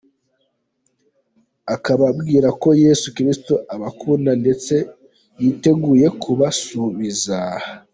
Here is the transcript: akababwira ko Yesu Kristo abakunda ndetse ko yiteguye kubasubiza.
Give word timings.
akababwira 1.75 2.47
ko 2.61 2.69
Yesu 2.83 3.05
Kristo 3.15 3.53
abakunda 3.73 4.31
ndetse 4.41 4.73
ko 4.85 4.91
yiteguye 5.43 6.07
kubasubiza. 6.21 7.37